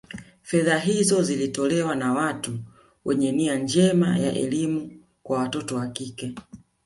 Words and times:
Fedha 0.41 0.79
hizo 0.85 1.23
zilitolewa 1.23 1.95
na 1.95 2.13
watu 2.13 2.59
wenye 3.05 3.31
nia 3.31 3.55
njema 3.55 4.17
ya 4.17 4.33
elimu 4.33 5.01
kwa 5.23 5.39
watoto 5.39 5.75
wa 5.75 5.87
kike 5.87 6.35